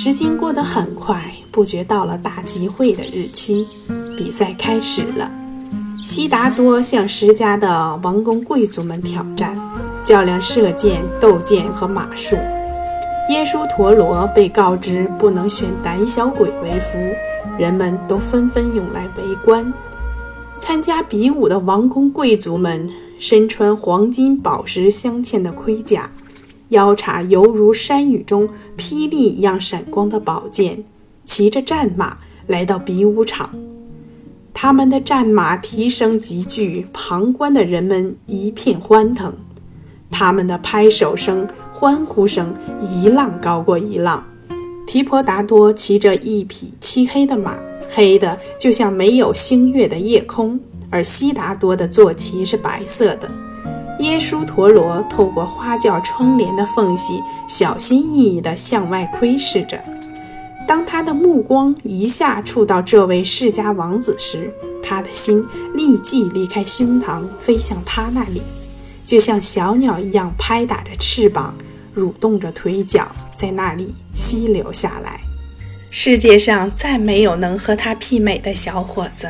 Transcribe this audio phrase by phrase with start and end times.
[0.00, 1.20] 时间过得很快，
[1.50, 3.66] 不觉到了大集会的日期，
[4.16, 5.28] 比赛开始了。
[6.04, 9.60] 悉达多向石家的王公贵族们挑战，
[10.04, 12.36] 较量射箭、斗剑和马术。
[13.30, 16.96] 耶稣陀罗被告知不能选胆小鬼为夫，
[17.58, 19.74] 人们都纷纷涌来围观。
[20.60, 26.08] 参加比武的王公贵族们身穿黄金宝石镶嵌的盔甲。
[26.68, 30.84] 腰叉犹如山雨中霹雳一样闪光的宝剑，
[31.24, 33.50] 骑着战马来到比武场。
[34.52, 39.32] 他们的战马蹄声急剧，旁观的人们一片欢腾。
[40.10, 44.26] 他们的拍手声、欢呼声一浪高过一浪。
[44.86, 47.58] 提婆达多骑着一匹漆黑的马，
[47.90, 50.58] 黑的就像没有星月的夜空；
[50.90, 53.30] 而悉达多的坐骑是白色的。
[54.00, 59.82] 耶稣陀罗透过花轿窗帘的缝隙，小心翼翼地向外窥视着。
[60.68, 68.42] 当他的目光一下触到这位世家王子时，他的心立即离开胸膛，飞向他那里，
[69.04, 71.56] 就像小鸟一样拍打着翅膀，
[71.96, 75.20] 蠕动着腿脚，在那里溪流下来。
[75.90, 79.28] 世界上再没有能和他媲美的小伙子。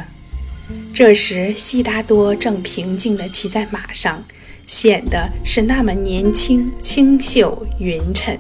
[0.93, 4.23] 这时，悉达多正平静地骑在马上。
[4.69, 8.37] 显得是那么年轻、清秀、匀称，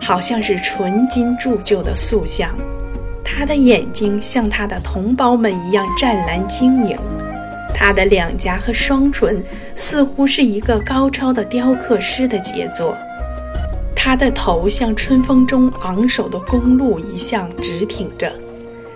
[0.00, 2.56] 好像是纯金铸就的塑像。
[3.22, 6.98] 他的眼睛像他的同胞们一样湛蓝晶莹，
[7.74, 9.44] 他的两颊和双唇
[9.76, 12.96] 似乎是一个高超的雕刻师的杰作。
[13.94, 18.32] 他的头像春风中昂首的公鹿一样直挺着，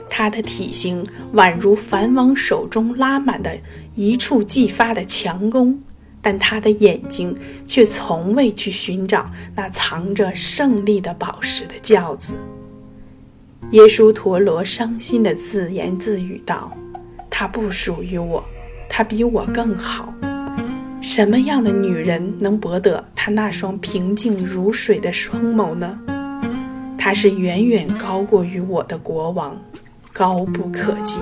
[0.09, 3.55] 他的体型宛如梵王手中拉满的
[3.95, 5.78] 一触即发的强弓。
[6.25, 7.37] 但他的眼睛
[7.67, 12.37] 却从未去寻找那藏着胜利的宝石的轿子。
[13.73, 16.73] 耶稣陀罗伤心地自言自语道
[17.29, 18.43] ：“她不属于我，
[18.89, 20.15] 她比我更好。
[21.03, 26.01] 什么样的女人能博得她那双平静如水的双眸呢？
[26.97, 29.61] 她是远远高过于我的国王，
[30.11, 31.21] 高不可及。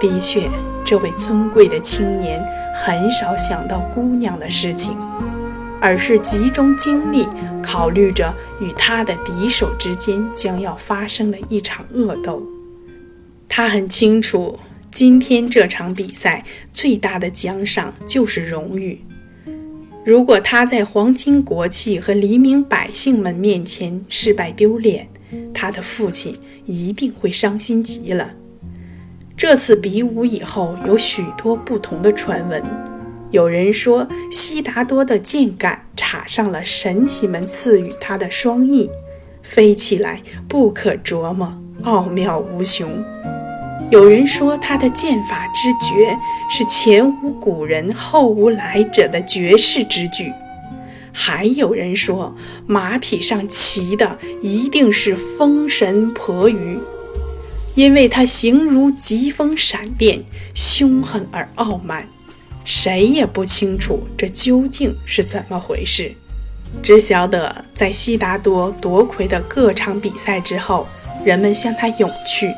[0.00, 0.48] 的确，
[0.82, 2.42] 这位尊贵的青年。”
[2.82, 4.96] 很少想到姑娘的事情，
[5.82, 7.28] 而是集中精力
[7.62, 12.42] 考虑着与他的敌手之间将要发生的一场恶斗。
[13.46, 14.58] 他很清楚，
[14.90, 16.42] 今天这场比赛
[16.72, 19.04] 最大的奖赏就是荣誉。
[20.02, 25.06] 如果他在皇亲国戚和黎民百姓们面前失败丢脸，
[25.52, 28.32] 他的父亲一定会伤心极了。
[29.40, 32.62] 这次比武以后，有许多不同的传闻。
[33.30, 38.90] 有人说，悉达多的箭杆插上了神奇们赐予他的双翼，
[39.42, 41.50] 飞起来不可琢磨，
[41.84, 43.02] 奥妙无穷。
[43.90, 46.14] 有人说，他的剑法之绝
[46.50, 50.30] 是前无古人后无来者的绝世之举。
[51.12, 52.36] 还有人说，
[52.66, 56.78] 马匹上骑的一定是风神婆鱼。
[57.74, 60.22] 因为他形如疾风闪电，
[60.54, 62.06] 凶狠而傲慢，
[62.64, 66.14] 谁也不清楚这究竟是怎么回事。
[66.82, 70.86] 只晓得在悉达多夺魁的各场比赛之后，
[71.24, 72.52] 人们向他涌去，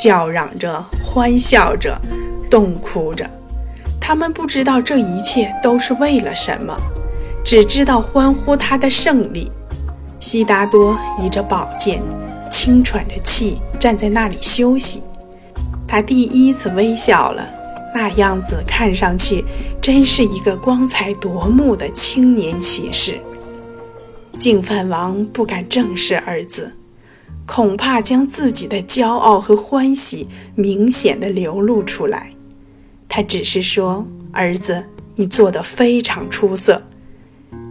[0.00, 2.00] 叫嚷着、欢笑着、
[2.50, 3.28] 痛哭着。
[4.00, 6.78] 他们不知道这一切都是为了什么，
[7.44, 9.50] 只知道欢呼他的胜利。
[10.20, 12.00] 悉达多倚着宝剑。
[12.50, 15.02] 轻喘着气站在那里休息，
[15.86, 17.48] 他第一次微笑了，
[17.94, 19.44] 那样子看上去
[19.80, 23.18] 真是一个光彩夺目的青年骑士。
[24.38, 26.72] 净饭王不敢正视儿子，
[27.46, 32.32] 恐怕将自己的骄傲和欢喜明显的流露出来。
[33.08, 34.84] 他只是说：“儿子，
[35.14, 36.82] 你做得非常出色。”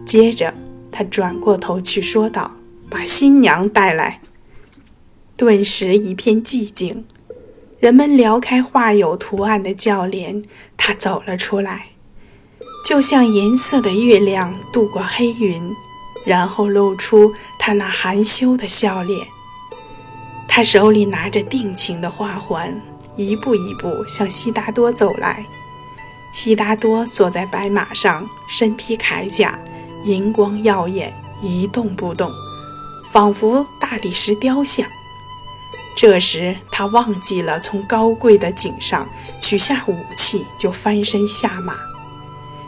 [0.04, 0.52] 接着
[0.90, 2.50] 他转过头去说道
[2.90, 4.20] ：“把新娘带来。”
[5.36, 7.04] 顿时一片寂静，
[7.78, 10.42] 人们撩开画有图案的轿帘，
[10.78, 11.88] 他走了出来，
[12.82, 15.70] 就像银色的月亮渡过黑云，
[16.24, 19.26] 然后露出他那含羞的笑脸。
[20.48, 22.74] 他手里拿着定情的花环，
[23.14, 25.44] 一步一步向悉达多走来。
[26.32, 29.58] 悉达多坐在白马上，身披铠甲，
[30.04, 31.12] 银光耀眼，
[31.42, 32.32] 一动不动，
[33.12, 34.86] 仿佛大理石雕像。
[35.96, 39.08] 这时，他忘记了从高贵的颈上
[39.40, 41.74] 取下武器，就翻身下马，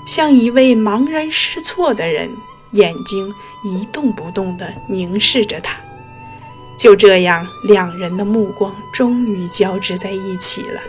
[0.06, 2.30] 像一位茫然失措的人，
[2.70, 3.30] 眼睛
[3.62, 5.76] 一动不动地凝视着他。
[6.78, 10.80] 就这样，两人的目光终于交织在一起了。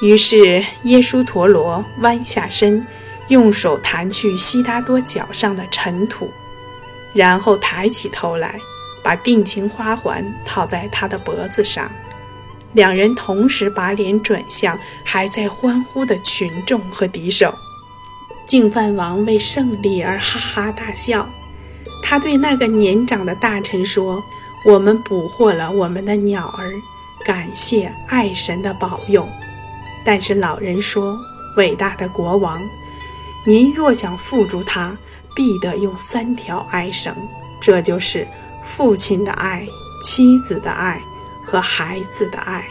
[0.00, 2.86] 于是，耶稣陀罗弯下身，
[3.26, 6.30] 用手弹去悉达多脚上的尘土，
[7.12, 8.60] 然后抬起头来，
[9.08, 11.90] 把定情花环套在他的脖子上。
[12.74, 17.54] 两人同时把脸转向还在欢呼的群众和敌手。
[18.46, 21.26] 净饭王为胜利而哈哈大笑。
[22.02, 24.22] 他对那个年长的大臣说
[24.66, 26.70] ：“我们捕获了我们的鸟儿，
[27.24, 29.26] 感谢爱神的保佑。”
[30.04, 31.18] 但是老人说
[31.56, 32.60] ：“伟大的国王，
[33.46, 34.94] 您若想缚住他，
[35.34, 37.14] 必得用三条爱绳，
[37.58, 38.26] 这就是
[38.62, 39.66] 父亲的爱、
[40.02, 41.00] 妻子的爱。”
[41.50, 42.68] 和孩子的爱，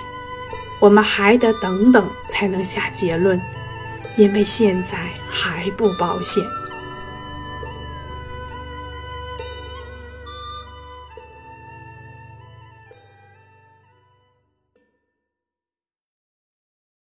[0.79, 3.41] 我们还得等等才能下结论，
[4.19, 6.43] 因为现在还不保险。